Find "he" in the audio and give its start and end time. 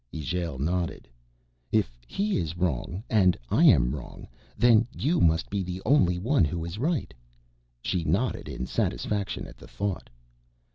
2.07-2.37